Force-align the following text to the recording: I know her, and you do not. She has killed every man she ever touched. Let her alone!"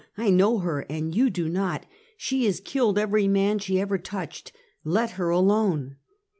I 0.17 0.31
know 0.31 0.57
her, 0.57 0.79
and 0.89 1.13
you 1.15 1.29
do 1.29 1.47
not. 1.47 1.85
She 2.17 2.45
has 2.45 2.59
killed 2.59 2.97
every 2.97 3.27
man 3.27 3.59
she 3.59 3.79
ever 3.79 3.99
touched. 3.99 4.51
Let 4.83 5.11
her 5.11 5.29
alone!" 5.29 5.97